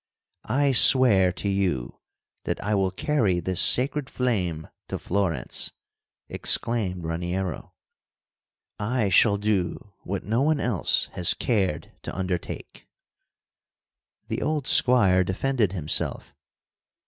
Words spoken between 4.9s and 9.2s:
Florence!" exclaimed Raniero. "I